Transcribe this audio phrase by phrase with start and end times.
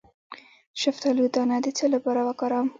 [0.73, 2.67] د شفتالو دانه د څه لپاره وکاروم؟